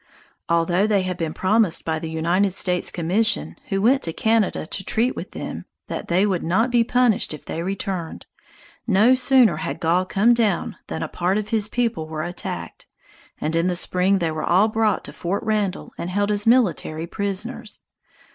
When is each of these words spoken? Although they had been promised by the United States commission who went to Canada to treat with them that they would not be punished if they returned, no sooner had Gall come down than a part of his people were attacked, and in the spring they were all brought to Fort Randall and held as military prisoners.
Although 0.49 0.87
they 0.87 1.03
had 1.03 1.15
been 1.15 1.31
promised 1.31 1.85
by 1.85 1.99
the 1.99 2.09
United 2.09 2.53
States 2.53 2.89
commission 2.89 3.55
who 3.69 3.83
went 3.83 4.01
to 4.01 4.11
Canada 4.13 4.65
to 4.65 4.83
treat 4.83 5.15
with 5.15 5.29
them 5.29 5.65
that 5.89 6.07
they 6.07 6.25
would 6.25 6.41
not 6.41 6.71
be 6.71 6.83
punished 6.83 7.35
if 7.35 7.45
they 7.45 7.61
returned, 7.61 8.25
no 8.87 9.13
sooner 9.13 9.57
had 9.57 9.79
Gall 9.79 10.05
come 10.07 10.33
down 10.33 10.75
than 10.87 11.03
a 11.03 11.07
part 11.07 11.37
of 11.37 11.49
his 11.49 11.69
people 11.69 12.07
were 12.07 12.23
attacked, 12.23 12.87
and 13.39 13.55
in 13.55 13.67
the 13.67 13.75
spring 13.75 14.17
they 14.17 14.31
were 14.31 14.41
all 14.43 14.69
brought 14.69 15.03
to 15.03 15.13
Fort 15.13 15.43
Randall 15.43 15.91
and 15.99 16.09
held 16.09 16.31
as 16.31 16.47
military 16.47 17.05
prisoners. 17.05 17.81